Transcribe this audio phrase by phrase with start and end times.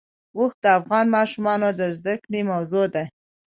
[0.37, 3.03] اوښ د افغان ماشومانو د زده کړې موضوع ده.